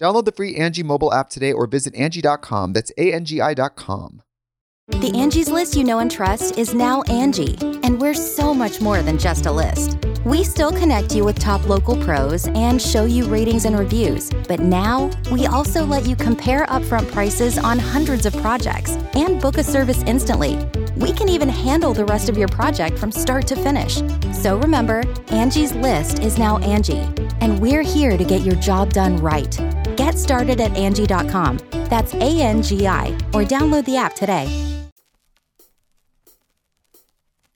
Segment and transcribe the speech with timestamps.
[0.00, 2.72] Download the free Angie mobile app today or visit Angie.com.
[2.72, 4.22] That's A-N-G-I dot com.
[4.88, 9.00] The Angie's list you know and trust is now Angie, and we're so much more
[9.00, 9.96] than just a list.
[10.26, 14.60] We still connect you with top local pros and show you ratings and reviews, but
[14.60, 19.64] now we also let you compare upfront prices on hundreds of projects and book a
[19.64, 20.58] service instantly.
[20.96, 24.02] We can even handle the rest of your project from start to finish.
[24.32, 27.08] So remember, Angie's list is now Angie,
[27.40, 29.58] and we're here to get your job done right.
[30.04, 31.60] Get started at Angie.com.
[31.88, 34.46] That's A N G I, or download the app today.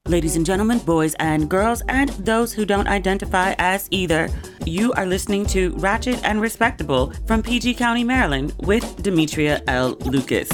[0.06, 4.30] Ladies and gentlemen, boys and girls, and those who don't identify as either,
[4.64, 9.91] you are listening to Ratchet and Respectable from PG County, Maryland, with Demetria L.
[10.06, 10.48] Lucas.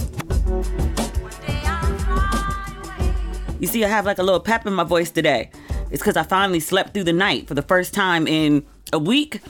[3.60, 5.48] You see, I have like a little pep in my voice today.
[5.92, 9.40] It's because I finally slept through the night for the first time in a week.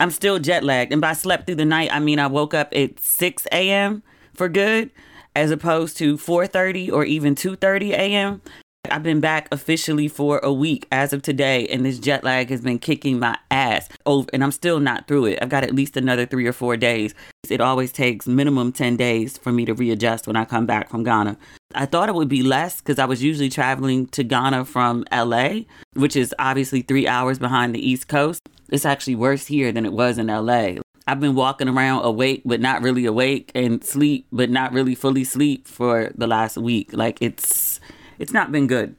[0.00, 0.92] I'm still jet lagged.
[0.92, 4.02] And by slept through the night, I mean I woke up at 6 a.m.
[4.34, 4.90] for good,
[5.34, 8.42] as opposed to 4.30 or even 2.30 a.m.
[8.90, 12.62] I've been back officially for a week as of today, and this jet lag has
[12.62, 13.88] been kicking my ass.
[14.06, 15.38] over, and I'm still not through it.
[15.42, 17.14] I've got at least another three or four days.
[17.50, 21.02] It always takes minimum 10 days for me to readjust when I come back from
[21.02, 21.36] Ghana.
[21.74, 25.60] I thought it would be less because I was usually traveling to Ghana from LA,
[25.94, 28.40] which is obviously three hours behind the East Coast.
[28.70, 30.74] It's actually worse here than it was in LA.
[31.06, 35.24] I've been walking around awake but not really awake and sleep but not really fully
[35.24, 36.92] sleep for the last week.
[36.92, 37.80] Like it's
[38.18, 38.94] it's not been good.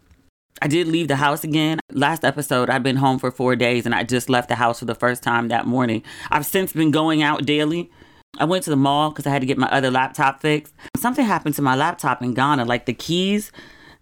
[0.62, 1.80] I did leave the house again.
[1.92, 4.86] Last episode, I'd been home for four days and I just left the house for
[4.86, 6.04] the first time that morning.
[6.32, 7.92] I've since been going out daily.
[8.40, 10.74] I went to the mall because I had to get my other laptop fixed.
[10.98, 13.52] Something happened to my laptop in Ghana, like the keys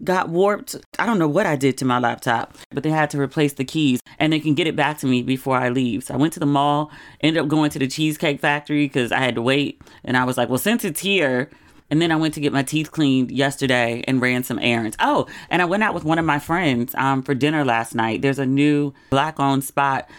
[0.03, 0.75] got warped.
[0.99, 3.65] I don't know what I did to my laptop, but they had to replace the
[3.65, 6.03] keys and they can get it back to me before I leave.
[6.03, 6.91] So I went to the mall,
[7.21, 9.81] ended up going to the Cheesecake Factory because I had to wait.
[10.03, 11.49] And I was like, well, since it's here,
[11.89, 14.97] and then I went to get my teeth cleaned yesterday and ran some errands.
[14.99, 18.21] Oh, and I went out with one of my friends um, for dinner last night.
[18.21, 20.09] There's a new black owned spot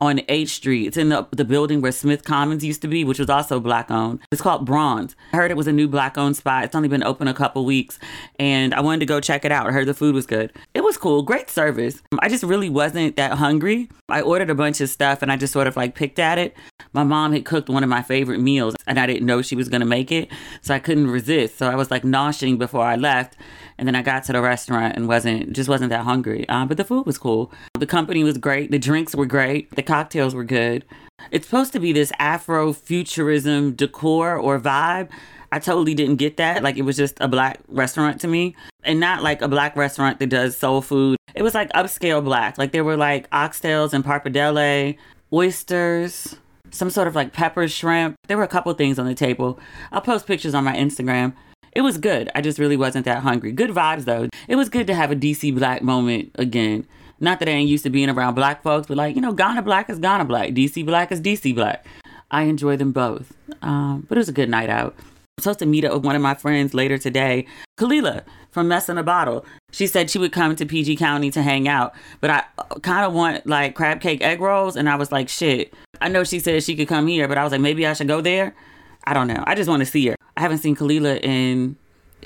[0.00, 0.86] on H Street.
[0.86, 3.90] It's in the, the building where Smith Commons used to be, which was also black
[3.90, 4.20] owned.
[4.30, 5.16] It's called Bronze.
[5.32, 6.64] I heard it was a new black owned spot.
[6.64, 7.98] It's only been open a couple weeks
[8.38, 9.66] and I wanted to go check it out.
[9.66, 10.52] I heard the food was good.
[10.74, 11.22] It was cool.
[11.22, 12.02] Great service.
[12.20, 13.88] I just really wasn't that hungry.
[14.08, 16.56] I ordered a bunch of stuff and I just sort of like picked at it.
[16.92, 19.68] My mom had cooked one of my favorite meals and I didn't know she was
[19.68, 20.30] going to make it.
[20.62, 21.58] So I couldn't resist.
[21.58, 23.36] So I was like noshing before I left.
[23.78, 26.48] And then I got to the restaurant and wasn't just wasn't that hungry.
[26.48, 27.52] Uh, but the food was cool.
[27.78, 28.70] The company was great.
[28.70, 29.74] The drinks were great.
[29.76, 30.84] The cocktails were good.
[31.30, 35.10] It's supposed to be this Afro futurism decor or vibe.
[35.50, 36.62] I totally didn't get that.
[36.62, 40.18] Like it was just a black restaurant to me, and not like a black restaurant
[40.18, 41.16] that does soul food.
[41.34, 42.58] It was like upscale black.
[42.58, 44.96] Like there were like oxtails and pappardelle,
[45.32, 46.36] oysters,
[46.70, 48.16] some sort of like pepper shrimp.
[48.26, 49.58] There were a couple things on the table.
[49.92, 51.34] I'll post pictures on my Instagram.
[51.78, 52.28] It was good.
[52.34, 53.52] I just really wasn't that hungry.
[53.52, 54.28] Good vibes though.
[54.48, 56.84] It was good to have a DC black moment again.
[57.20, 59.62] Not that I ain't used to being around black folks, but like, you know, Ghana
[59.62, 60.50] black is Ghana black.
[60.50, 61.86] DC black is DC black.
[62.32, 63.32] I enjoy them both.
[63.62, 64.96] Um, but it was a good night out.
[64.98, 67.46] I'm supposed to meet up with one of my friends later today,
[67.78, 69.46] Kalila from Mess in a Bottle.
[69.70, 72.42] She said she would come to PG County to hang out, but I
[72.82, 74.74] kind of want like crab cake egg rolls.
[74.74, 75.72] And I was like, shit.
[76.00, 78.08] I know she said she could come here, but I was like, maybe I should
[78.08, 78.56] go there.
[79.04, 79.44] I don't know.
[79.46, 80.17] I just want to see her.
[80.38, 81.74] I haven't seen Kalila in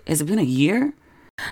[0.06, 0.92] has it been a year?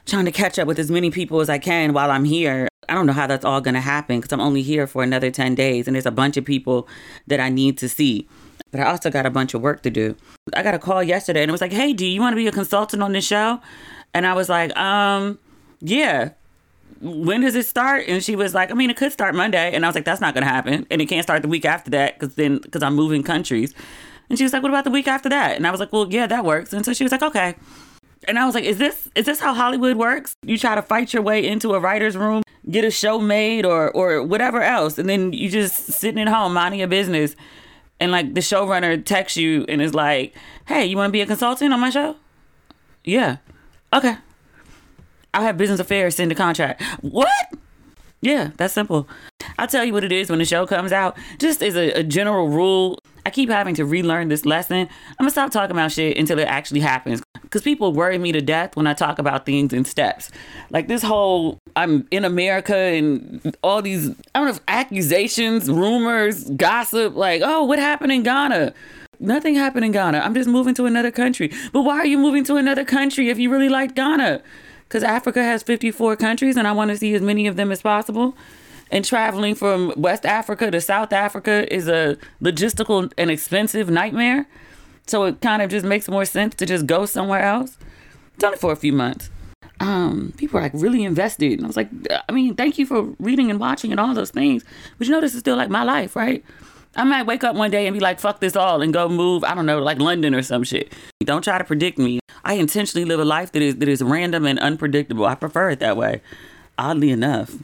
[0.04, 2.68] Trying to catch up with as many people as I can while I'm here.
[2.86, 5.30] I don't know how that's all going to happen because I'm only here for another
[5.30, 6.86] 10 days and there's a bunch of people
[7.28, 8.28] that I need to see.
[8.70, 10.16] But I also got a bunch of work to do.
[10.52, 12.46] I got a call yesterday and it was like, hey, do you want to be
[12.46, 13.58] a consultant on this show?
[14.12, 15.38] And I was like, um,
[15.80, 16.32] yeah.
[17.00, 18.04] When does it start?
[18.06, 19.72] And she was like, I mean, it could start Monday.
[19.72, 20.86] And I was like, that's not going to happen.
[20.90, 23.74] And it can't start the week after that because then, because I'm moving countries.
[24.30, 25.56] And she was like, what about the week after that?
[25.56, 26.72] And I was like, well, yeah, that works.
[26.72, 27.56] And so she was like, okay.
[28.28, 30.36] And I was like, is this is this how Hollywood works?
[30.42, 33.90] You try to fight your way into a writer's room, get a show made or
[33.90, 37.34] or whatever else, and then you just sitting at home minding your business.
[37.98, 40.34] And like the showrunner texts you and is like,
[40.66, 42.16] Hey, you wanna be a consultant on my show?
[43.04, 43.38] Yeah.
[43.92, 44.16] Okay.
[45.32, 46.82] I'll have business affairs send a contract.
[47.00, 47.28] What?
[48.20, 49.08] Yeah, that's simple.
[49.58, 51.16] I'll tell you what it is when the show comes out.
[51.38, 54.88] Just as a, a, general rule, I keep having to relearn this lesson.
[54.88, 57.22] I'm gonna stop talking about shit until it actually happens.
[57.50, 60.30] Cause people worry me to death when I talk about things in steps.
[60.70, 67.16] Like this whole I'm in America and all these I don't know accusations, rumors, gossip,
[67.16, 68.72] like, oh, what happened in Ghana?
[69.18, 70.18] Nothing happened in Ghana.
[70.20, 71.52] I'm just moving to another country.
[71.72, 74.42] But why are you moving to another country if you really like Ghana?
[74.84, 77.82] Because Africa has 54 countries and I want to see as many of them as
[77.82, 78.34] possible.
[78.90, 84.46] And traveling from West Africa to South Africa is a logistical and expensive nightmare.
[85.06, 87.78] So it kind of just makes more sense to just go somewhere else.
[88.38, 89.30] Done it for a few months.
[89.80, 91.52] Um, people are like really invested.
[91.52, 91.88] And I was like,
[92.28, 94.64] I mean, thank you for reading and watching and all those things.
[94.98, 96.44] But you know, this is still like my life, right?
[96.96, 99.44] I might wake up one day and be like, fuck this all and go move,
[99.44, 100.92] I don't know, like London or some shit.
[101.24, 102.18] Don't try to predict me.
[102.44, 105.26] I intentionally live a life that is that is random and unpredictable.
[105.26, 106.20] I prefer it that way.
[106.78, 107.54] Oddly enough.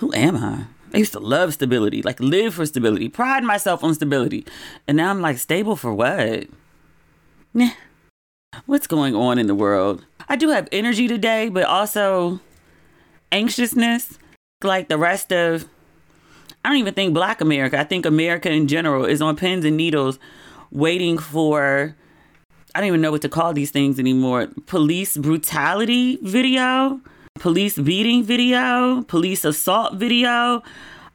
[0.00, 0.64] Who am I?
[0.92, 4.46] I used to love stability, like live for stability, pride myself on stability.
[4.88, 6.48] And now I'm like, stable for what?
[7.54, 7.70] Nah.
[8.66, 10.04] What's going on in the world?
[10.28, 12.40] I do have energy today, but also
[13.30, 14.18] anxiousness.
[14.62, 15.68] Like the rest of,
[16.64, 17.78] I don't even think Black America.
[17.78, 20.18] I think America in general is on pins and needles
[20.70, 21.94] waiting for,
[22.74, 24.48] I don't even know what to call these things anymore.
[24.66, 27.00] Police brutality video,
[27.38, 30.62] police beating video, police assault video,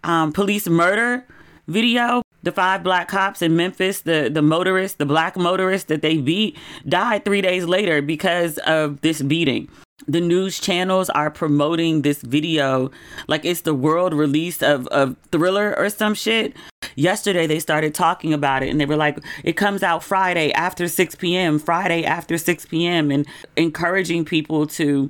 [0.04, 1.26] um, police murder
[1.68, 6.18] video the five black cops in Memphis, the the motorist, the black motorist that they
[6.18, 6.56] beat,
[6.88, 9.68] died three days later because of this beating.
[10.08, 12.92] The news channels are promoting this video
[13.28, 16.54] like it's the world release of, of Thriller or some shit.
[16.96, 20.88] Yesterday they started talking about it and they were like, it comes out Friday after
[20.88, 23.26] 6 p.m., Friday after 6 p.m., and
[23.56, 25.10] encouraging people to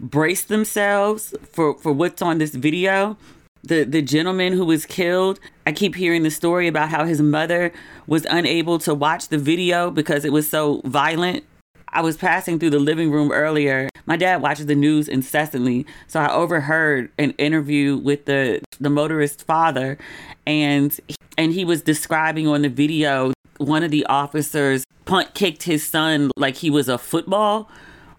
[0.00, 3.16] brace themselves for, for what's on this video.
[3.62, 7.74] The the gentleman who was killed i keep hearing the story about how his mother
[8.06, 11.44] was unable to watch the video because it was so violent.
[11.92, 13.90] I was passing through the living room earlier.
[14.06, 19.42] My dad watches the news incessantly so i overheard an interview with the the motorist's
[19.42, 19.98] father
[20.46, 20.98] and
[21.36, 26.30] and he was describing on the video one of the officers punt kicked his son
[26.38, 27.68] like he was a football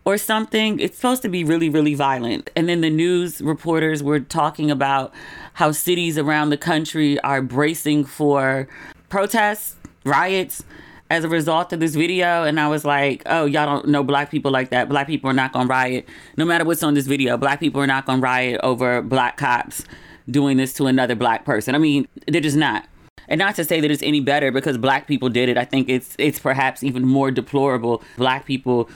[0.05, 0.79] or something.
[0.79, 2.49] It's supposed to be really, really violent.
[2.55, 5.13] And then the news reporters were talking about
[5.53, 8.67] how cities around the country are bracing for
[9.09, 10.63] protests, riots
[11.09, 12.43] as a result of this video.
[12.43, 14.89] And I was like, oh, y'all don't know black people like that.
[14.89, 16.07] Black people are not going to riot.
[16.37, 19.37] No matter what's on this video, black people are not going to riot over black
[19.37, 19.83] cops
[20.29, 21.75] doing this to another black person.
[21.75, 22.87] I mean, they're just not.
[23.27, 25.57] And not to say that it's any better because black people did it.
[25.57, 28.03] I think it's it's perhaps even more deplorable.
[28.17, 28.89] Black people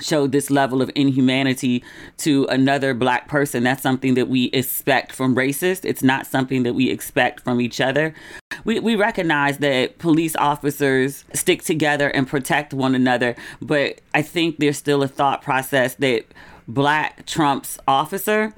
[0.00, 1.82] showed this level of inhumanity
[2.18, 3.62] to another black person.
[3.62, 5.84] That's something that we expect from racists.
[5.84, 8.14] It's not something that we expect from each other.
[8.64, 14.58] We, we recognize that police officers stick together and protect one another but i think
[14.58, 16.24] there's still a thought process that
[16.66, 18.54] black trumps officer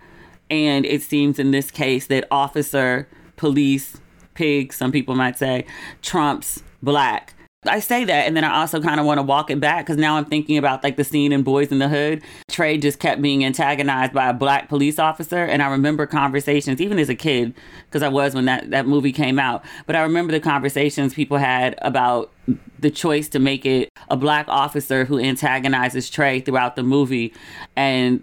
[0.50, 3.98] and it seems in this case that officer police
[4.34, 5.66] pig some people might say
[6.02, 7.34] trumps black
[7.66, 9.96] I say that, and then I also kind of want to walk it back because
[9.96, 12.22] now I'm thinking about like the scene in Boys in the Hood.
[12.48, 17.00] Trey just kept being antagonized by a black police officer, and I remember conversations, even
[17.00, 17.54] as a kid,
[17.86, 19.64] because I was when that that movie came out.
[19.86, 22.30] But I remember the conversations people had about
[22.78, 27.34] the choice to make it a black officer who antagonizes Trey throughout the movie,
[27.74, 28.22] and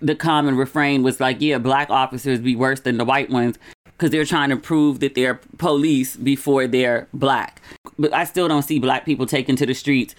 [0.00, 3.58] the common refrain was like, "Yeah, black officers be worse than the white ones."
[3.96, 7.60] Because they're trying to prove that they're police before they're black.
[7.98, 10.14] But I still don't see black people taken to the streets,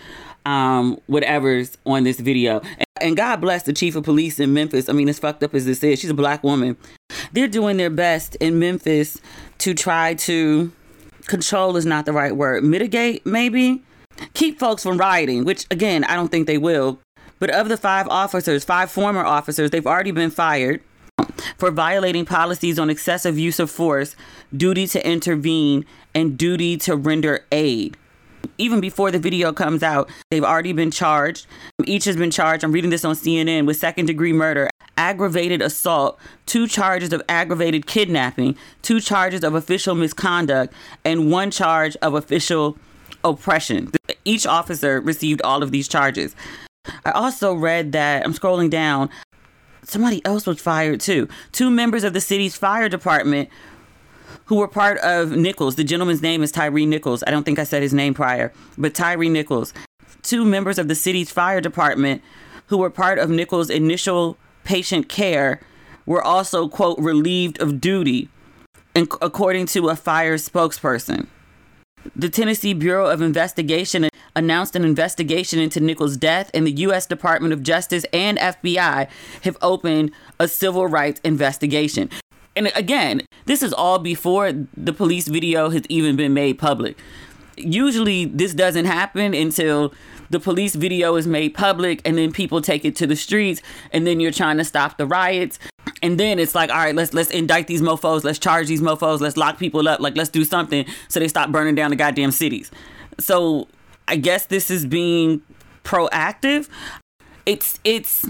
[0.46, 2.62] um, whatever's on this video.
[3.02, 4.88] And God bless the chief of police in Memphis.
[4.88, 6.78] I mean, as fucked up as this is, she's a black woman.
[7.34, 9.20] They're doing their best in Memphis
[9.60, 10.72] to try to
[11.28, 13.82] control is not the right word, mitigate maybe,
[14.34, 17.00] keep folks from rioting, which again, I don't think they will
[17.40, 20.82] But of the five officers, five former officers, they've already been fired
[21.58, 24.16] for violating policies on excessive use of force,
[24.56, 27.98] duty to intervene, and duty to render aid.
[28.58, 31.48] Even before the video comes out, they've already been charged.
[31.86, 36.20] Each has been charged, I'm reading this on CNN, with second degree murder, aggravated assault,
[36.46, 40.74] two charges of aggravated kidnapping, two charges of official misconduct,
[41.06, 42.78] and one charge of official
[43.24, 43.90] oppression.
[44.26, 46.36] Each officer received all of these charges.
[47.06, 49.10] I also read that, I'm scrolling down,
[49.84, 51.28] somebody else was fired too.
[51.52, 53.50] Two members of the city's fire department
[54.46, 55.76] who were part of Nichols.
[55.76, 57.24] The gentleman's name is Tyree Nichols.
[57.26, 59.74] I don't think I said his name prior, but Tyree Nichols.
[60.22, 62.22] Two members of the city's fire department
[62.68, 65.62] who were part of Nichols' initial patient care
[66.06, 68.30] were also, quote, relieved of duty,
[68.96, 71.28] according to a fire spokesperson.
[72.16, 77.06] The Tennessee Bureau of Investigation announced an investigation into Nichols' death, and the U.S.
[77.06, 79.08] Department of Justice and FBI
[79.44, 82.10] have opened a civil rights investigation.
[82.56, 86.98] And again, this is all before the police video has even been made public.
[87.58, 89.94] Usually, this doesn't happen until
[90.30, 93.62] the police video is made public and then people take it to the streets
[93.92, 95.60] and then you're trying to stop the riots
[96.02, 99.22] and then it's like all right let's let's indict these mofos let's charge these mofos
[99.22, 102.32] let's lock people up like let's do something so they stop burning down the goddamn
[102.32, 102.72] cities
[103.20, 103.68] so
[104.08, 105.42] i guess this is being
[105.84, 106.70] proactive.
[107.46, 108.26] It's it's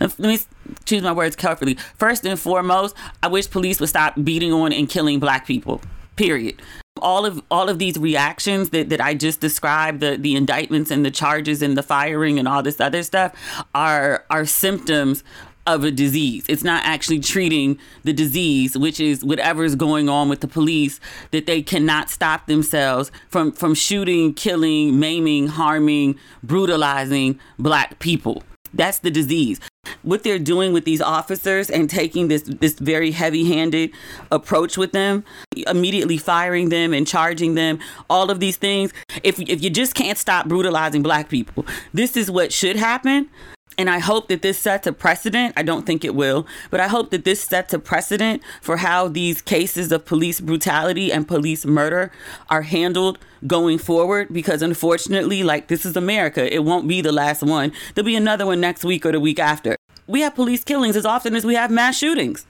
[0.00, 0.38] let me
[0.86, 1.74] choose my words carefully.
[1.98, 5.80] First and foremost i wish police would stop beating on and killing black people
[6.16, 6.62] period.
[7.02, 11.04] All of all of these reactions that, that I just described, the the indictments and
[11.04, 13.34] the charges and the firing and all this other stuff
[13.74, 15.24] are are symptoms
[15.66, 16.44] of a disease.
[16.48, 21.46] It's not actually treating the disease, which is whatever's going on with the police that
[21.46, 28.42] they cannot stop themselves from from shooting, killing, maiming, harming, brutalizing black people.
[28.72, 29.60] That's the disease
[30.02, 33.90] what they're doing with these officers and taking this this very heavy-handed
[34.30, 35.24] approach with them
[35.66, 37.78] immediately firing them and charging them
[38.08, 38.92] all of these things
[39.22, 43.28] if if you just can't stop brutalizing black people this is what should happen
[43.76, 45.54] and I hope that this sets a precedent.
[45.56, 49.08] I don't think it will, but I hope that this sets a precedent for how
[49.08, 52.10] these cases of police brutality and police murder
[52.48, 54.28] are handled going forward.
[54.32, 57.72] Because unfortunately, like this is America, it won't be the last one.
[57.94, 59.76] There'll be another one next week or the week after.
[60.06, 62.46] We have police killings as often as we have mass shootings.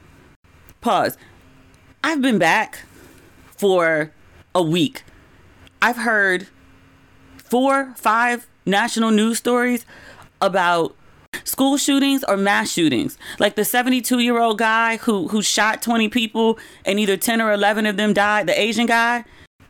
[0.81, 1.17] Pause.
[2.03, 2.81] I've been back
[3.57, 4.13] for
[4.55, 5.05] a week.
[5.81, 6.49] I've heard
[7.37, 9.87] four, five national news stories
[10.41, 10.97] about
[11.55, 13.17] school shootings or mass shootings.
[13.39, 17.53] Like the 72 year old guy who who shot 20 people and either 10 or
[17.53, 19.25] 11 of them died, the Asian guy.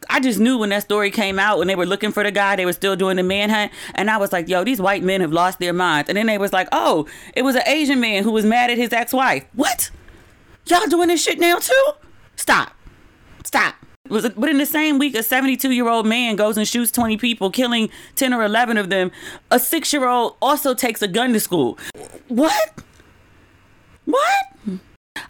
[0.09, 2.57] I just knew when that story came out when they were looking for the guy,
[2.57, 5.33] they were still doing the manhunt, and I was like, "Yo, these white men have
[5.33, 8.31] lost their minds." And then they was like, "Oh, it was an Asian man who
[8.31, 9.91] was mad at his ex-wife." What?
[10.67, 11.87] Y'all doing this shit now too?
[12.37, 12.73] Stop.
[13.45, 17.17] Stop but in the same week a 72 year old man goes and shoots 20
[17.17, 19.11] people killing 10 or 11 of them
[19.51, 21.79] a six year old also takes a gun to school
[22.29, 22.81] what
[24.05, 24.45] what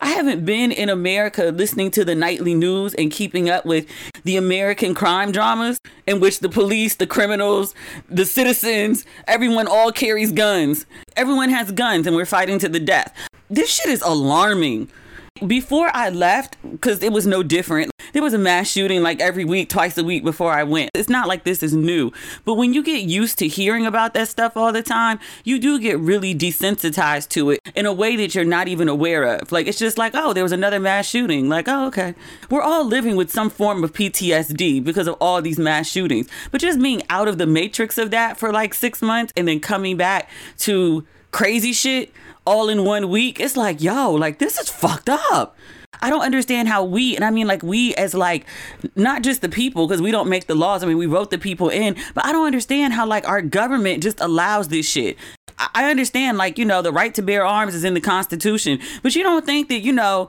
[0.01, 3.87] I haven't been in America listening to the nightly news and keeping up with
[4.25, 7.75] the American crime dramas in which the police, the criminals,
[8.09, 10.85] the citizens, everyone all carries guns.
[11.17, 13.15] Everyone has guns and we're fighting to the death.
[13.49, 14.91] This shit is alarming.
[15.45, 19.45] Before I left, because it was no different, there was a mass shooting like every
[19.45, 20.93] week, twice a week before I went.
[20.95, 22.13] It's not like this is new.
[22.45, 25.81] But when you get used to hearing about that stuff all the time, you do
[25.81, 29.51] get really desensitized to it in a way that you're not even aware of.
[29.51, 31.49] Like, it's just like, oh, there was another mass shooting.
[31.49, 32.15] Like, oh, okay.
[32.49, 36.29] We're all living with some form of PTSD because of all these mass shootings.
[36.53, 39.59] But just being out of the matrix of that for like six months and then
[39.59, 42.13] coming back to crazy shit
[42.45, 43.41] all in one week.
[43.41, 45.57] It's like, yo, like this is fucked up.
[46.03, 48.47] I don't understand how we, and I mean like we as like
[48.95, 50.83] not just the people because we don't make the laws.
[50.83, 54.03] I mean we wrote the people in, but I don't understand how like our government
[54.03, 55.17] just allows this shit.
[55.59, 59.15] I understand like you know the right to bear arms is in the Constitution, but
[59.15, 60.29] you don't think that you know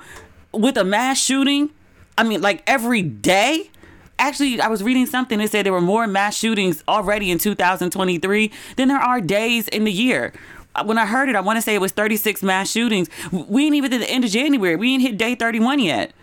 [0.51, 1.71] with a mass shooting,
[2.17, 3.71] I mean like every day.
[4.17, 8.49] Actually, I was reading something that said there were more mass shootings already in 2023
[8.77, 10.31] than there are days in the year
[10.83, 13.09] when I heard it, I want to say it was 36 mass shootings.
[13.31, 14.75] We ain't even at the end of January.
[14.75, 16.13] We ain't hit day 31 yet.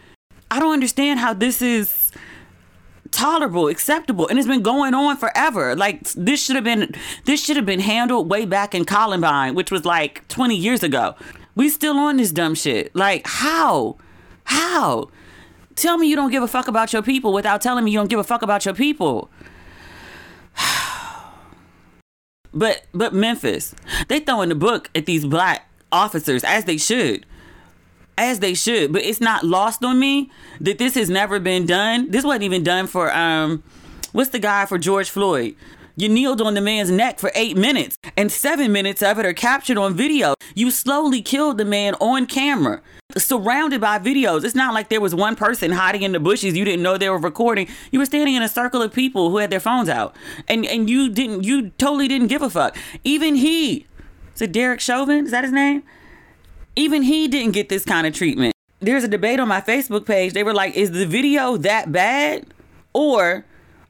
[0.50, 2.12] I don't understand how this is
[3.10, 5.76] tolerable, acceptable, and it's been going on forever.
[5.76, 6.94] Like this should have been
[7.24, 11.14] this should have been handled way back in Columbine, which was like 20 years ago.
[11.54, 12.94] We still on this dumb shit.
[12.96, 13.96] Like how?
[14.44, 15.08] How?
[15.76, 18.10] Tell me you don't give a fuck about your people without telling me you don't
[18.10, 19.30] give a fuck about your people.
[22.54, 23.74] But but Memphis,
[24.08, 27.26] they throwing the book at these black officers as they should.
[28.18, 28.92] As they should.
[28.92, 30.30] But it's not lost on me
[30.60, 32.10] that this has never been done.
[32.10, 33.62] This wasn't even done for um
[34.12, 35.56] what's the guy for George Floyd?
[35.96, 39.34] You kneeled on the man's neck for eight minutes, and seven minutes of it are
[39.34, 40.34] captured on video.
[40.54, 42.80] You slowly killed the man on camera,
[43.16, 44.44] surrounded by videos.
[44.44, 46.56] It's not like there was one person hiding in the bushes.
[46.56, 47.68] You didn't know they were recording.
[47.90, 50.16] You were standing in a circle of people who had their phones out,
[50.48, 51.44] and and you didn't.
[51.44, 52.76] You totally didn't give a fuck.
[53.04, 53.86] Even he,
[54.34, 55.26] is it Derek Chauvin?
[55.26, 55.82] Is that his name?
[56.74, 58.54] Even he didn't get this kind of treatment.
[58.80, 60.32] There's a debate on my Facebook page.
[60.32, 62.46] They were like, "Is the video that bad,
[62.94, 63.44] or?"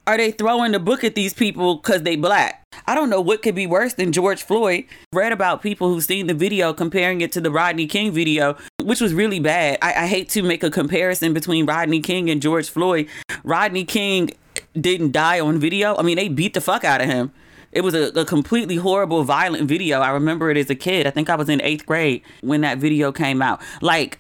[0.05, 2.65] Are they throwing the book at these people because they black?
[2.89, 4.85] I don't know what could be worse than George Floyd.
[5.13, 9.01] Read about people who've seen the video comparing it to the Rodney King video, which
[9.01, 9.79] was really bad.
[9.81, 13.07] I, I hate to make a comparison between Rodney King and George Floyd.
[13.45, 14.31] Rodney King
[14.73, 15.97] didn't die on video.
[15.97, 17.33] I mean, they beat the fuck out of him.
[17.71, 20.01] It was a, a, completely horrible, violent video.
[20.01, 21.07] I remember it as a kid.
[21.07, 23.63] I think I was in eighth grade when that video came out.
[23.81, 24.19] Like,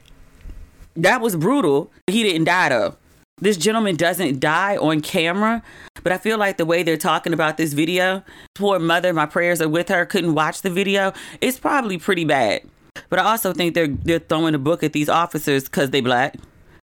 [0.94, 1.90] that was brutal.
[2.06, 2.96] He didn't die though
[3.42, 5.62] this gentleman doesn't die on camera,
[6.04, 8.22] but I feel like the way they're talking about this video,
[8.54, 11.12] poor mother, my prayers are with her, couldn't watch the video.
[11.40, 12.62] It's probably pretty bad.
[13.08, 16.36] But I also think they're they're throwing a book at these officers because they black.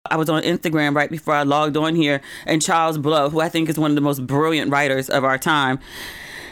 [0.09, 3.47] I was on Instagram right before I logged on here, and Charles Blow, who I
[3.47, 5.79] think is one of the most brilliant writers of our time,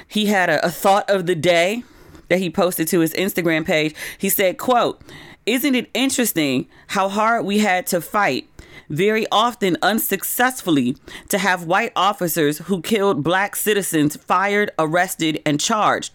[0.08, 1.84] he had a, a thought of the day
[2.30, 3.94] that he posted to his Instagram page.
[4.18, 5.02] He said, quote,
[5.46, 8.48] isn't it interesting how hard we had to fight
[8.90, 10.96] very often unsuccessfully,
[11.30, 16.14] to have white officers who killed black citizens fired, arrested, and charged.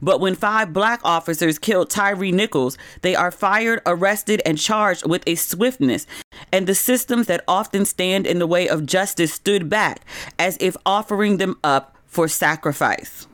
[0.00, 5.22] But when five black officers killed Tyree Nichols, they are fired, arrested, and charged with
[5.26, 6.06] a swiftness.
[6.52, 10.00] And the systems that often stand in the way of justice stood back
[10.38, 13.26] as if offering them up for sacrifice.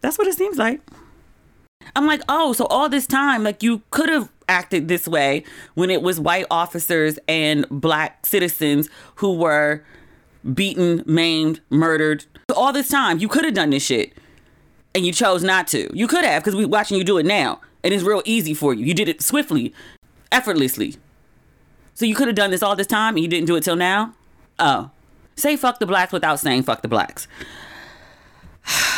[0.00, 0.80] That's what it seems like.
[1.98, 5.42] I'm like, oh, so all this time, like you could have acted this way
[5.74, 9.82] when it was white officers and black citizens who were
[10.54, 12.24] beaten, maimed, murdered.
[12.54, 14.12] All this time, you could have done this shit
[14.94, 15.90] and you chose not to.
[15.92, 18.72] You could have because we're watching you do it now and it's real easy for
[18.72, 18.84] you.
[18.86, 19.74] You did it swiftly,
[20.30, 20.94] effortlessly.
[21.94, 23.74] So you could have done this all this time and you didn't do it till
[23.74, 24.14] now?
[24.60, 24.92] Oh.
[25.34, 27.26] Say fuck the blacks without saying fuck the blacks.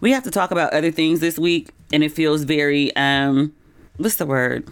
[0.00, 3.52] We have to talk about other things this week, and it feels very, um,
[3.96, 4.68] what's the word?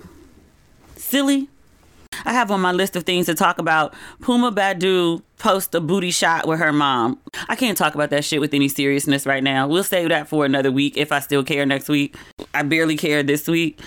[0.96, 1.48] Silly.
[2.24, 3.94] I have on my list of things to talk about.
[4.20, 7.20] Puma Badu post a booty shot with her mom.
[7.48, 9.68] I can't talk about that shit with any seriousness right now.
[9.68, 12.16] We'll save that for another week if I still care next week.
[12.54, 13.80] I barely care this week.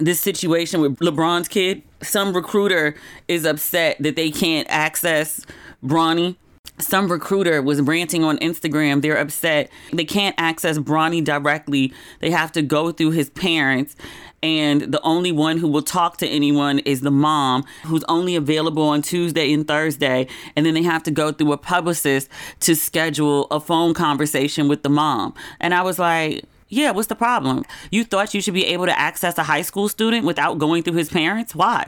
[0.00, 2.94] This situation with LeBron's kid, some recruiter
[3.26, 5.44] is upset that they can't access
[5.82, 6.36] Bronny
[6.80, 9.02] some recruiter was ranting on Instagram.
[9.02, 9.70] They're upset.
[9.92, 11.92] They can't access Bronny directly.
[12.20, 13.96] They have to go through his parents.
[14.42, 18.84] And the only one who will talk to anyone is the mom, who's only available
[18.84, 20.28] on Tuesday and Thursday.
[20.54, 22.28] And then they have to go through a publicist
[22.60, 25.34] to schedule a phone conversation with the mom.
[25.60, 27.64] And I was like, yeah, what's the problem?
[27.90, 30.94] You thought you should be able to access a high school student without going through
[30.94, 31.54] his parents?
[31.54, 31.86] Why?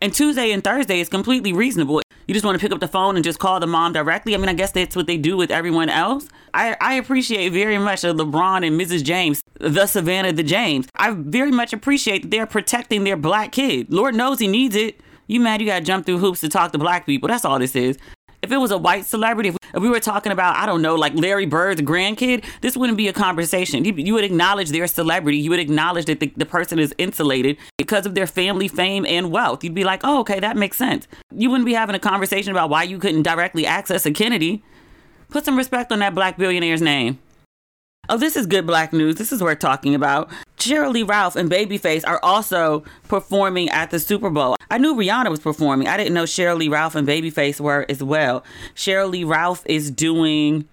[0.00, 2.00] And Tuesday and Thursday is completely reasonable.
[2.28, 4.34] You just want to pick up the phone and just call the mom directly.
[4.34, 6.28] I mean, I guess that's what they do with everyone else.
[6.54, 9.02] I, I appreciate very much LeBron and Mrs.
[9.02, 10.86] James, the Savannah, the James.
[10.94, 13.92] I very much appreciate that they're protecting their black kid.
[13.92, 15.00] Lord knows he needs it.
[15.26, 17.28] You mad you got to jump through hoops to talk to black people.
[17.28, 17.98] That's all this is.
[18.40, 21.14] If it was a white celebrity, if we were talking about, I don't know, like
[21.14, 23.84] Larry Bird's grandkid, this wouldn't be a conversation.
[23.84, 25.38] You, would acknowledge their celebrity.
[25.38, 29.32] You would acknowledge that the, the person is insulated because of their family fame and
[29.32, 29.64] wealth.
[29.64, 31.08] You'd be like, oh, okay, that makes sense.
[31.34, 34.62] You wouldn't be having a conversation about why you couldn't directly access a Kennedy.
[35.30, 37.18] Put some respect on that black billionaire's name.
[38.10, 39.16] Oh, this is good black news.
[39.16, 40.30] This is worth talking about.
[40.56, 44.56] Sheryl Lee Ralph and Babyface are also performing at the Super Bowl.
[44.70, 45.88] I knew Rihanna was performing.
[45.88, 48.44] I didn't know Sheryl Lee Ralph and Babyface were as well.
[48.74, 50.66] Sheryl Lee Ralph is doing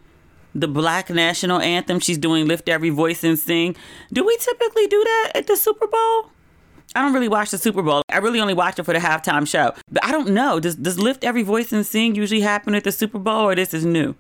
[0.54, 2.00] the black national anthem.
[2.00, 3.76] She's doing Lift Every Voice and Sing.
[4.14, 6.32] Do we typically do that at the Super Bowl?
[6.96, 8.02] I don't really watch the Super Bowl.
[8.10, 9.74] I really only watch it for the halftime show.
[9.92, 10.62] But I don't know.
[10.62, 13.74] Does does Lift Every Voice and Sing usually happen at the Super Bowl or this
[13.74, 14.16] is new?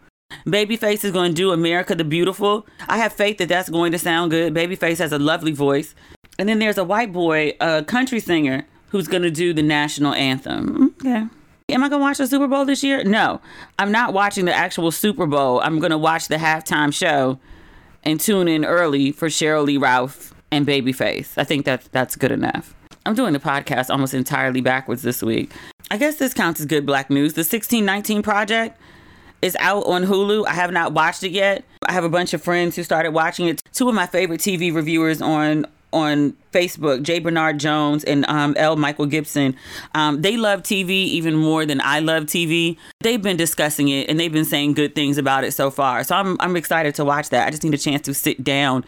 [0.46, 2.68] Babyface is going to do America the Beautiful.
[2.88, 4.54] I have faith that that's going to sound good.
[4.54, 5.96] Babyface has a lovely voice.
[6.38, 10.14] And then there's a white boy, a country singer, who's going to do the national
[10.14, 10.94] anthem.
[11.00, 11.26] Okay.
[11.70, 13.04] Am I going to watch the Super Bowl this year?
[13.04, 13.42] No.
[13.80, 15.62] I'm not watching the actual Super Bowl.
[15.62, 17.40] I'm going to watch the halftime show
[18.04, 21.38] and tune in early for Sheryl Lee Ralph and Babyface.
[21.38, 22.76] I think that that's good enough.
[23.06, 25.52] I'm doing the podcast almost entirely backwards this week.
[25.90, 27.34] I guess this counts as good black news.
[27.34, 28.80] The 1619 Project
[29.46, 30.48] it's out on Hulu.
[30.48, 31.64] I have not watched it yet.
[31.86, 33.62] I have a bunch of friends who started watching it.
[33.74, 38.76] Two of my favorite TV reviewers on on Facebook, Jay Bernard Jones and um, L.
[38.76, 39.56] Michael Gibson.
[39.94, 42.76] Um, they love TV even more than I love TV.
[43.02, 46.04] They've been discussing it and they've been saying good things about it so far.
[46.04, 47.48] So I'm, I'm excited to watch that.
[47.48, 48.84] I just need a chance to sit down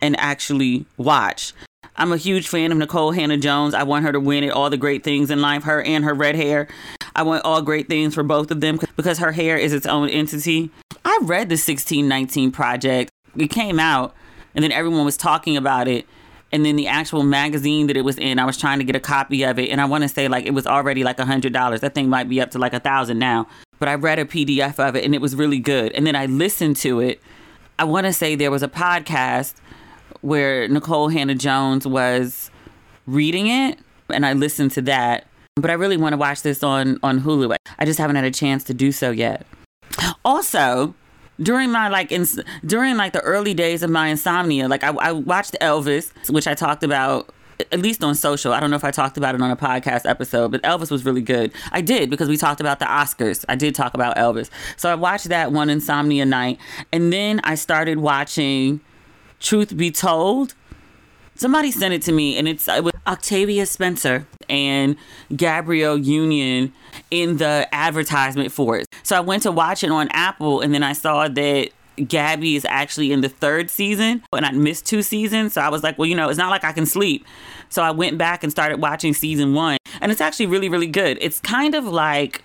[0.00, 1.52] and actually watch.
[1.96, 3.74] I'm a huge fan of Nicole Hannah-Jones.
[3.74, 6.14] I want her to win at all the great things in life, her and her
[6.14, 6.68] red hair.
[7.14, 10.08] I want all great things for both of them because her hair is its own
[10.08, 10.70] entity.
[11.04, 13.10] I read the 1619 project.
[13.36, 14.14] It came out
[14.54, 16.06] and then everyone was talking about it.
[16.50, 19.00] And then the actual magazine that it was in, I was trying to get a
[19.00, 19.70] copy of it.
[19.70, 21.80] And I want to say like it was already like a hundred dollars.
[21.80, 23.46] That thing might be up to like a thousand now.
[23.78, 25.92] But I read a PDF of it and it was really good.
[25.92, 27.20] And then I listened to it.
[27.78, 29.54] I want to say there was a podcast
[30.22, 32.50] where Nicole Hannah-Jones was
[33.06, 33.78] reading it.
[34.08, 37.54] And I listened to that but I really want to watch this on on Hulu.
[37.78, 39.46] I just haven't had a chance to do so yet.
[40.24, 40.94] Also,
[41.40, 42.26] during my like in,
[42.64, 46.54] during like the early days of my insomnia, like I, I watched Elvis, which I
[46.54, 47.34] talked about
[47.70, 48.52] at least on social.
[48.52, 51.04] I don't know if I talked about it on a podcast episode, but Elvis was
[51.04, 51.52] really good.
[51.70, 53.44] I did because we talked about the Oscars.
[53.48, 54.48] I did talk about Elvis.
[54.76, 56.58] So I watched that one insomnia night.
[56.92, 58.80] And then I started watching
[59.42, 60.54] Truth Be Told.
[61.34, 64.96] Somebody sent it to me and it's uh, it was Octavia Spencer and
[65.34, 66.72] Gabrielle Union
[67.10, 68.86] in the advertisement for it.
[69.02, 72.64] So I went to watch it on Apple and then I saw that Gabby is
[72.66, 75.54] actually in the third season and I missed two seasons.
[75.54, 77.26] So I was like, well, you know, it's not like I can sleep.
[77.68, 79.78] So I went back and started watching season one.
[80.00, 81.18] And it's actually really, really good.
[81.20, 82.42] It's kind of like,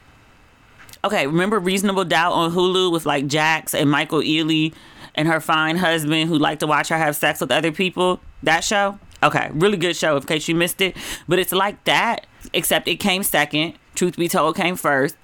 [1.03, 4.73] okay, remember Reasonable Doubt on Hulu with like Jax and Michael Ealy
[5.17, 8.21] and her fine husband who like to watch her have sex with other people?
[8.43, 8.99] That show?
[9.23, 10.95] Okay, really good show in case you missed it.
[11.27, 13.73] But it's like that, except it came second.
[13.95, 15.17] Truth be told, came first.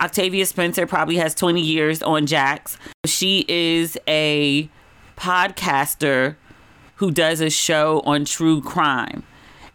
[0.00, 2.78] Octavia Spencer probably has 20 years on Jax.
[3.04, 4.70] She is a
[5.16, 6.36] podcaster
[6.96, 9.24] who does a show on true crime.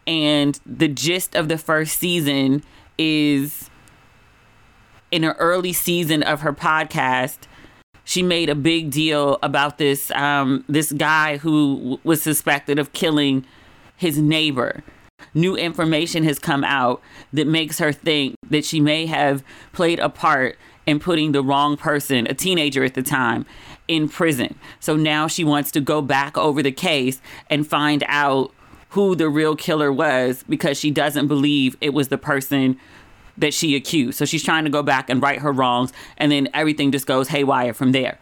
[0.08, 2.64] And the gist of the first season
[2.98, 3.70] is
[5.12, 7.40] in an early season of her podcast,
[8.10, 13.46] she made a big deal about this um, this guy who was suspected of killing
[13.98, 14.84] his neighbor.
[15.36, 19.44] New information has come out that makes her think that she may have
[19.74, 23.46] played a part in putting the wrong person, a teenager at the time,
[23.88, 24.58] in prison.
[24.80, 28.52] So now she wants to go back over the case and find out
[28.90, 32.80] who the real killer was because she doesn't believe it was the person
[33.40, 34.18] that she accused.
[34.18, 37.28] So she's trying to go back and right her wrongs, and then everything just goes
[37.28, 38.20] haywire from there.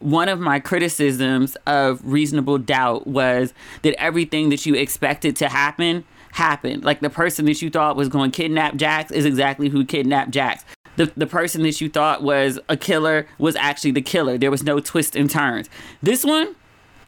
[0.00, 6.04] One of my criticisms of Reasonable Doubt was that everything that you expected to happen
[6.32, 6.84] happened.
[6.84, 10.32] Like the person that you thought was going to kidnap Jax is exactly who kidnapped
[10.32, 10.64] Jax.
[10.96, 14.38] the, the person that you thought was a killer was actually the killer.
[14.38, 15.68] There was no twist and turns.
[16.02, 16.54] This one,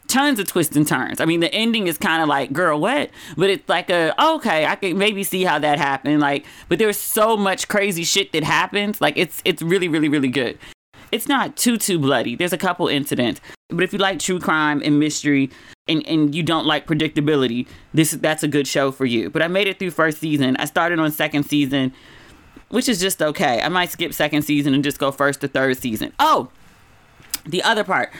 [0.07, 1.19] tons of twists and turns.
[1.19, 3.09] I mean, the ending is kind of like, girl, what?
[3.35, 6.19] But it's like a oh, okay, I can maybe see how that happened.
[6.19, 9.01] Like, but there's so much crazy shit that happens.
[9.01, 10.57] Like, it's it's really really really good.
[11.11, 12.35] It's not too too bloody.
[12.35, 13.39] There's a couple incidents,
[13.69, 15.49] but if you like true crime and mystery,
[15.87, 19.29] and, and you don't like predictability, this that's a good show for you.
[19.29, 20.57] But I made it through first season.
[20.57, 21.93] I started on second season
[22.69, 23.61] which is just okay.
[23.61, 26.11] I might skip second season and just go first to third season.
[26.19, 26.49] Oh,
[27.45, 28.11] the other part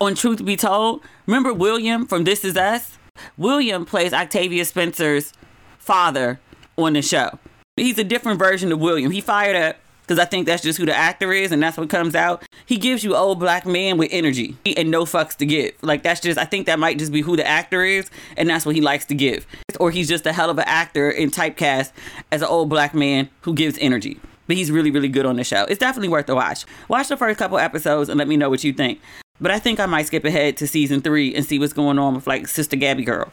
[0.00, 2.98] on Truth Be Told, remember William from This Is Us?
[3.36, 5.32] William plays Octavia Spencer's
[5.78, 6.40] father
[6.76, 7.38] on the show.
[7.76, 9.10] He's a different version of William.
[9.10, 11.88] He fired up because I think that's just who the actor is and that's what
[11.88, 12.42] comes out.
[12.64, 15.72] He gives you old black man with energy and no fucks to give.
[15.82, 18.66] Like that's just I think that might just be who the actor is and that's
[18.66, 19.46] what he likes to give.
[19.80, 21.92] Or he's just a hell of an actor in typecast
[22.30, 24.20] as an old black man who gives energy.
[24.46, 25.64] But he's really really good on the show.
[25.64, 26.66] It's definitely worth a watch.
[26.88, 29.00] Watch the first couple episodes and let me know what you think.
[29.40, 32.14] But I think I might skip ahead to season 3 and see what's going on
[32.14, 33.30] with like Sister Gabby Girl.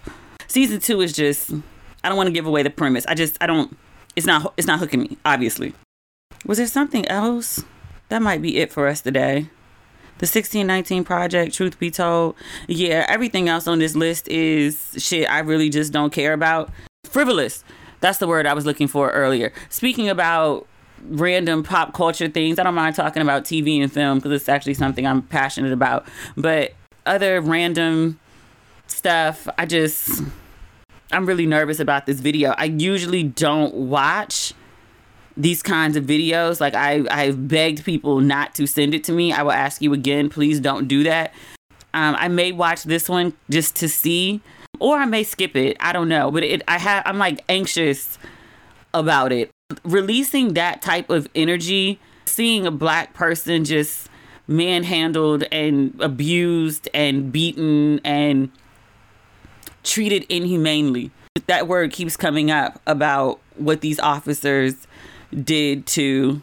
[0.47, 1.51] Season 2 is just
[2.03, 3.05] I don't want to give away the premise.
[3.05, 3.77] I just I don't
[4.15, 5.73] it's not it's not hooking me, obviously.
[6.45, 7.63] Was there something else?
[8.09, 9.49] That might be it for us today.
[10.19, 12.35] The 1619 project, truth be told.
[12.67, 16.69] Yeah, everything else on this list is shit I really just don't care about.
[17.05, 17.63] Frivolous.
[17.99, 19.53] That's the word I was looking for earlier.
[19.69, 20.67] Speaking about
[21.09, 24.73] random pop culture things, I don't mind talking about TV and film because it's actually
[24.73, 26.07] something I'm passionate about.
[26.35, 26.73] But
[27.05, 28.19] other random
[28.87, 30.21] stuff, I just,
[31.11, 32.51] I'm really nervous about this video.
[32.57, 34.53] I usually don't watch
[35.35, 36.61] these kinds of videos.
[36.61, 39.33] Like I, I've begged people not to send it to me.
[39.33, 41.33] I will ask you again, please don't do that.
[41.93, 44.41] Um, I may watch this one just to see,
[44.79, 45.77] or I may skip it.
[45.79, 48.17] I don't know, but it, I have, I'm like anxious
[48.93, 49.51] about it.
[49.83, 54.09] Releasing that type of energy, seeing a black person just
[54.47, 58.51] manhandled and abused and beaten and
[59.83, 61.11] treated inhumanely.
[61.47, 64.87] That word keeps coming up about what these officers
[65.43, 66.41] did to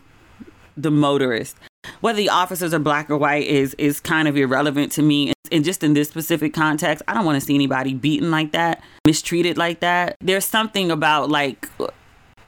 [0.77, 1.57] the motorist.
[2.01, 5.33] Whether the officers are black or white is is kind of irrelevant to me.
[5.53, 8.83] And just in this specific context, I don't want to see anybody beaten like that,
[9.07, 10.17] mistreated like that.
[10.21, 11.69] There's something about like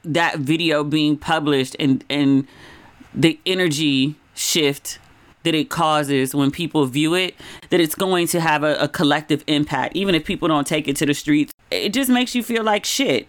[0.05, 2.47] that video being published and and
[3.15, 4.99] the energy shift
[5.43, 7.35] that it causes when people view it,
[7.71, 10.97] that it's going to have a, a collective impact, even if people don't take it
[10.97, 11.53] to the streets.
[11.71, 13.29] It just makes you feel like shit.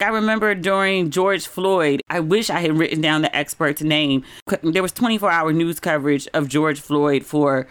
[0.00, 4.24] I remember during George Floyd, I wish I had written down the expert's name.
[4.62, 7.66] There was 24 hour news coverage of George Floyd for,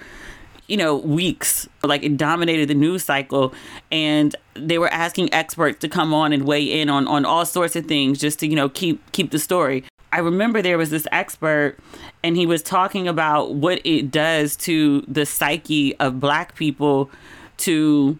[0.69, 1.67] you know, weeks.
[1.83, 3.53] Like it dominated the news cycle.
[3.91, 7.75] And they were asking experts to come on and weigh in on, on all sorts
[7.75, 9.83] of things just to, you know, keep keep the story.
[10.11, 11.77] I remember there was this expert
[12.23, 17.09] and he was talking about what it does to the psyche of black people
[17.57, 18.17] to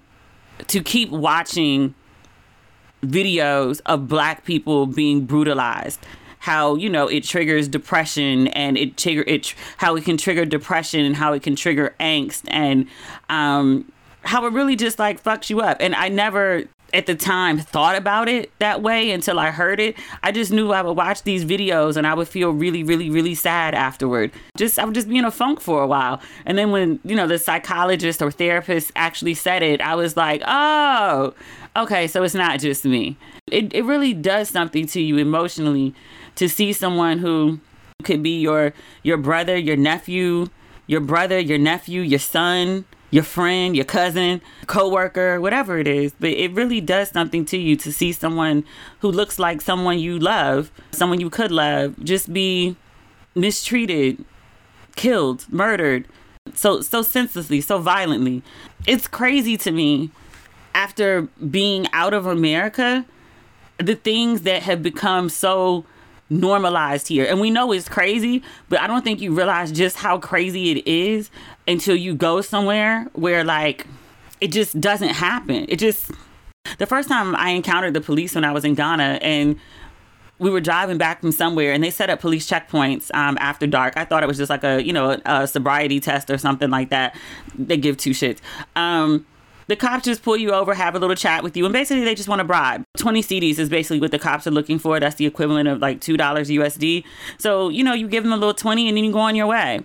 [0.68, 1.96] to keep watching
[3.02, 6.06] videos of black people being brutalized
[6.40, 11.06] how you know it triggers depression and it trigger it how it can trigger depression
[11.06, 12.88] and how it can trigger angst and
[13.30, 13.90] um
[14.24, 17.96] how it really just like fucks you up and i never at the time thought
[17.96, 19.96] about it that way until I heard it.
[20.24, 23.36] I just knew I would watch these videos and I would feel really, really, really
[23.36, 24.32] sad afterward.
[24.58, 26.22] Just I would just be in a funk for a while.
[26.46, 30.42] And then when, you know, the psychologist or therapist actually said it, I was like,
[30.46, 31.34] oh,
[31.76, 33.18] okay, so it's not just me.
[33.48, 35.94] It, it really does something to you emotionally
[36.40, 37.60] to see someone who
[38.04, 38.74] could be your
[39.04, 40.48] your brother, your nephew,
[40.88, 46.14] your brother, your nephew, your son, your friend, your cousin, coworker, whatever it is.
[46.18, 48.64] But it really does something to you to see someone
[49.02, 52.78] who looks like someone you love, someone you could love, just be
[53.36, 54.24] mistreated,
[54.96, 56.08] killed, murdered,
[56.54, 58.44] so so senselessly, so violently.
[58.88, 60.12] It's crazy to me
[60.74, 63.06] after being out of America,
[63.78, 65.84] the things that have become so
[66.30, 67.26] normalized here.
[67.26, 70.88] And we know it's crazy, but I don't think you realize just how crazy it
[70.88, 71.30] is
[71.68, 73.88] until you go somewhere where like
[74.42, 75.66] it just doesn't happen.
[75.68, 76.12] It just
[76.78, 79.60] the first time I encountered the police when I was in Ghana and
[80.38, 83.96] we were driving back from somewhere and they set up police checkpoints um, after dark.
[83.98, 86.70] I thought it was just like a, you know, a, a sobriety test or something
[86.70, 87.16] like that.
[87.58, 88.40] They give two shits.
[88.76, 89.26] Um,
[89.70, 92.16] the cops just pull you over, have a little chat with you, and basically they
[92.16, 92.84] just want to bribe.
[92.98, 95.00] 20 cedis is basically what the cops are looking for.
[95.00, 97.04] That's the equivalent of like $2 USD.
[97.38, 99.46] So, you know, you give them a little 20 and then you go on your
[99.46, 99.82] way.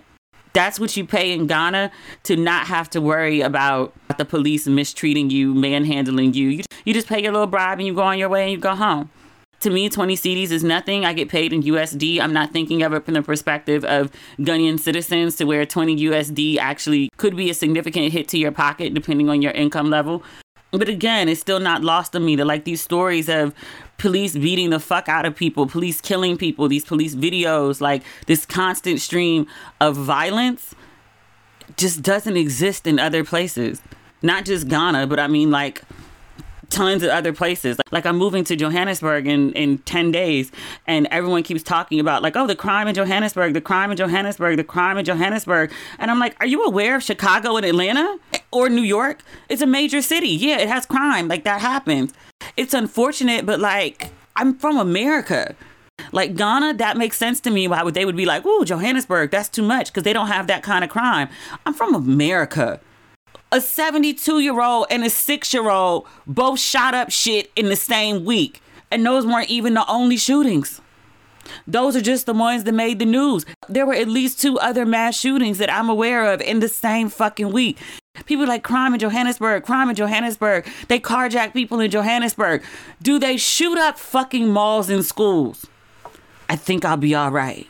[0.53, 1.91] That's what you pay in Ghana
[2.23, 6.49] to not have to worry about the police mistreating you, manhandling you.
[6.49, 8.57] You, you just pay your little bribe and you go on your way and you
[8.57, 9.11] go home.
[9.61, 11.05] To me, 20 cedis is nothing.
[11.05, 12.19] I get paid in USD.
[12.19, 16.57] I'm not thinking of it from the perspective of Ghanaian citizens to where 20 USD
[16.57, 20.23] actually could be a significant hit to your pocket depending on your income level.
[20.71, 23.53] But again, it's still not lost on me that like these stories of
[23.97, 28.45] police beating the fuck out of people, police killing people, these police videos, like this
[28.45, 29.47] constant stream
[29.79, 30.75] of violence
[31.77, 33.81] just doesn't exist in other places.
[34.21, 35.81] Not just Ghana, but I mean like
[36.69, 37.77] tons of other places.
[37.91, 40.51] Like I'm moving to Johannesburg in, in 10 days
[40.87, 44.57] and everyone keeps talking about like, oh, the crime in Johannesburg, the crime in Johannesburg,
[44.57, 45.71] the crime in Johannesburg.
[45.99, 48.17] And I'm like, are you aware of Chicago and Atlanta
[48.51, 49.21] or New York?
[49.49, 50.29] It's a major city.
[50.29, 51.27] Yeah, it has crime.
[51.27, 52.13] Like that happens.
[52.57, 55.55] It's unfortunate, but like I'm from America.
[56.11, 57.67] Like Ghana, that makes sense to me.
[57.67, 60.47] Why would they would be like, "Ooh, Johannesburg, that's too much," because they don't have
[60.47, 61.29] that kind of crime.
[61.65, 62.81] I'm from America
[63.55, 67.77] a 72 year old and a six year old both shot up shit in the
[67.77, 68.61] same week.
[68.91, 70.81] And those weren't even the only shootings.
[71.65, 73.45] Those are just the ones that made the news.
[73.69, 77.07] There were at least two other mass shootings that I'm aware of in the same
[77.07, 77.77] fucking week.
[78.25, 80.67] People like crime in Johannesburg, crime in Johannesburg.
[80.89, 82.61] They carjack people in Johannesburg.
[83.01, 85.65] Do they shoot up fucking malls and schools?
[86.49, 87.67] I think I'll be all right.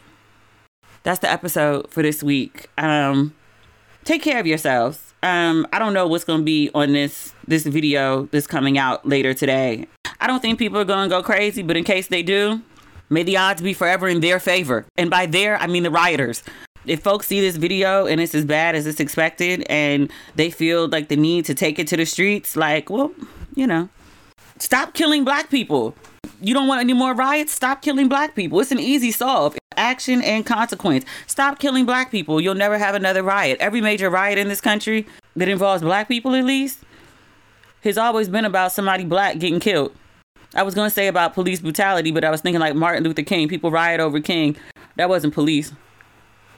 [1.04, 2.70] That's the episode for this week.
[2.78, 3.36] Um,
[4.04, 5.05] take care of yourselves.
[5.26, 9.34] Um, I don't know what's gonna be on this this video that's coming out later
[9.34, 9.88] today.
[10.22, 12.62] I don't think people are gonna go crazy, but in case they do,
[13.10, 14.86] may the odds be forever in their favor.
[14.98, 16.44] And by their, I mean the rioters.
[16.86, 20.88] If folks see this video and it's as bad as it's expected, and they feel
[20.90, 23.12] like the need to take it to the streets, like, well,
[23.56, 23.90] you know,
[24.60, 25.96] stop killing black people.
[26.42, 27.54] You don't want any more riots?
[27.54, 28.60] Stop killing black people.
[28.60, 29.58] It's an easy solve.
[29.78, 31.06] Action and consequence.
[31.28, 32.40] Stop killing black people.
[32.40, 33.58] You'll never have another riot.
[33.60, 36.80] Every major riot in this country that involves black people, at least,
[37.84, 39.94] has always been about somebody black getting killed.
[40.54, 43.24] I was going to say about police brutality, but I was thinking like Martin Luther
[43.24, 43.50] King.
[43.50, 44.56] People riot over King.
[44.96, 45.74] That wasn't police.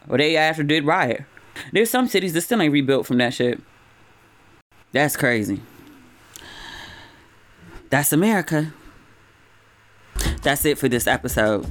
[0.07, 1.23] Or they after did riot.
[1.73, 3.59] There's some cities that still ain't rebuilt from that shit.
[4.91, 5.61] That's crazy.
[7.89, 8.73] That's America.
[10.41, 11.65] That's it for this episode.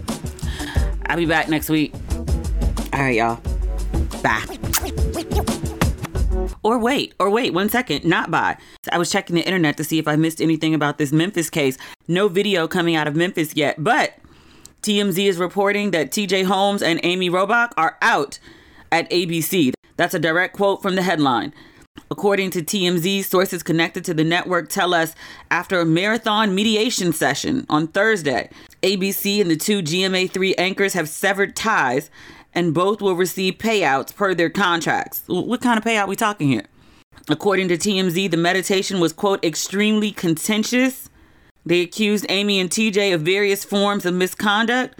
[1.06, 1.94] I'll be back next week.
[2.92, 3.40] All right, y'all.
[4.22, 4.44] Bye.
[6.62, 8.56] Or wait, or wait one second, not bye.
[8.90, 11.78] I was checking the internet to see if I missed anything about this Memphis case.
[12.08, 14.14] No video coming out of Memphis yet, but
[14.82, 18.38] TMZ is reporting that TJ Holmes and Amy Robach are out
[18.90, 19.72] at ABC.
[19.96, 21.52] That's a direct quote from the headline.
[22.10, 25.14] According to TMZ, sources connected to the network tell us
[25.50, 28.48] after a marathon mediation session on Thursday,
[28.82, 32.10] ABC and the two GMA3 anchors have severed ties
[32.54, 35.22] and both will receive payouts per their contracts.
[35.26, 36.66] What kind of payout we talking here?
[37.28, 41.10] According to TMZ, the meditation was quote extremely contentious.
[41.64, 44.98] They accused Amy and TJ of various forms of misconduct.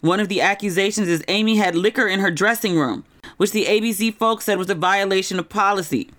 [0.00, 3.04] One of the accusations is Amy had liquor in her dressing room,
[3.36, 6.10] which the ABC folks said was a violation of policy.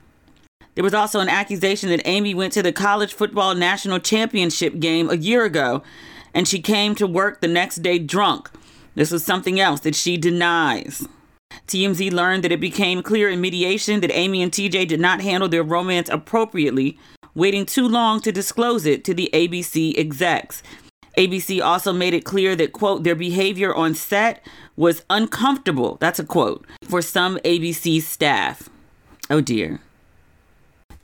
[0.77, 5.09] There was also an accusation that Amy went to the college football national championship game
[5.09, 5.81] a year ago
[6.35, 8.51] and she came to work the next day drunk.
[8.93, 11.07] This was something else that she denies.
[11.67, 15.49] TMZ learned that it became clear in mediation that Amy and TJ did not handle
[15.49, 16.99] their romance appropriately,
[17.33, 20.61] waiting too long to disclose it to the ABC execs.
[21.17, 26.23] ABC also made it clear that, quote, their behavior on set was uncomfortable, that's a
[26.23, 28.69] quote, for some ABC staff.
[29.31, 29.79] Oh dear.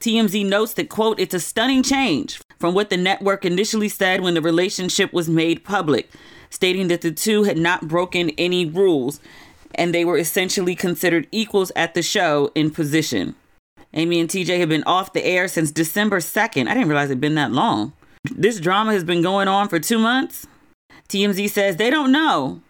[0.04, 4.34] TMZ notes that, quote, it's a stunning change from what the network initially said when
[4.34, 6.12] the relationship was made public,
[6.50, 9.22] stating that the two had not broken any rules
[9.76, 13.34] and they were essentially considered equals at the show in position.
[13.94, 16.68] Amy and TJ have been off the air since December 2nd.
[16.68, 17.94] I didn't realize it'd been that long.
[18.30, 20.46] This drama has been going on for two months.
[21.08, 22.62] TMZ says they don't know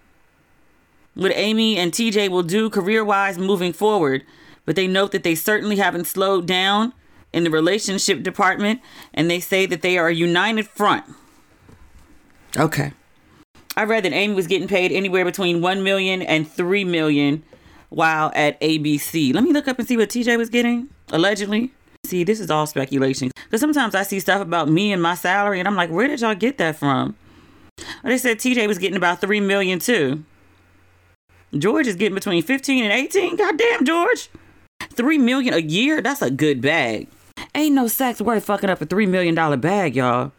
[1.15, 4.23] what Amy and TJ will do career wise moving forward,
[4.65, 6.93] but they note that they certainly haven't slowed down
[7.33, 8.81] in the relationship department,
[9.13, 11.05] and they say that they are a united front.
[12.57, 12.93] Okay.
[13.75, 17.43] I read that Amy was getting paid anywhere between one million and three million
[17.89, 19.33] while at ABC.
[19.33, 21.71] Let me look up and see what TJ was getting, allegedly.
[22.05, 23.31] See, this is all speculation.
[23.45, 26.21] Because sometimes I see stuff about me and my salary, and I'm like, where did
[26.21, 27.15] y'all get that from?
[28.03, 30.23] They said TJ was getting about three million too.
[31.57, 33.35] George is getting between 15 and 18.
[33.35, 34.29] Goddamn, George.
[34.89, 36.01] Three million a year?
[36.01, 37.07] That's a good bag.
[37.55, 40.31] Ain't no sex worth fucking up a $3 million bag, y'all.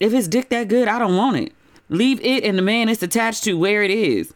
[0.00, 1.52] If it's dick that good, I don't want it.
[1.88, 4.32] Leave it and the man it's attached to where it is.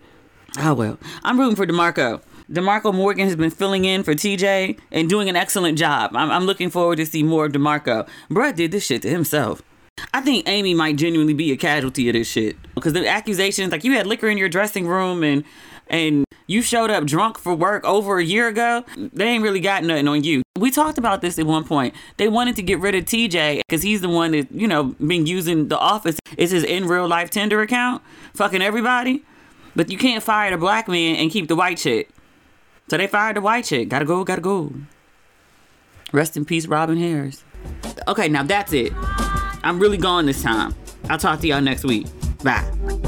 [0.58, 0.98] Oh well.
[1.22, 2.20] I'm rooting for DeMarco.
[2.50, 6.14] DeMarco Morgan has been filling in for TJ and doing an excellent job.
[6.14, 8.08] I'm, I'm looking forward to see more of DeMarco.
[8.30, 9.62] Bruh did this shit to himself.
[10.14, 13.84] I think Amy might genuinely be a casualty of this shit because the accusations, like
[13.84, 15.44] you had liquor in your dressing room and
[15.88, 19.84] and you showed up drunk for work over a year ago, they ain't really got
[19.84, 20.42] nothing on you.
[20.56, 21.94] We talked about this at one point.
[22.16, 25.26] They wanted to get rid of TJ because he's the one that, you know, been
[25.26, 26.18] using the office.
[26.36, 28.02] It's his in real life Tinder account,
[28.34, 29.24] fucking everybody.
[29.76, 32.10] But you can't fire the black man and keep the white chick.
[32.90, 33.88] So they fired the white chick.
[33.88, 34.72] Gotta go, gotta go.
[36.12, 37.44] Rest in peace, Robin Harris.
[38.08, 38.92] Okay, now that's it.
[39.62, 40.74] I'm really gone this time.
[41.10, 42.06] I'll talk to y'all next week.
[42.42, 43.07] Bye.